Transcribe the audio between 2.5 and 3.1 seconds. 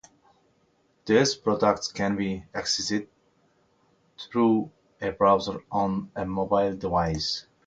accessed